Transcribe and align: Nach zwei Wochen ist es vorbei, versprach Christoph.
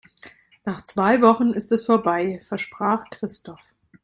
Nach 0.65 0.83
zwei 0.83 1.21
Wochen 1.21 1.51
ist 1.53 1.71
es 1.71 1.85
vorbei, 1.85 2.39
versprach 2.47 3.07
Christoph. 3.11 3.75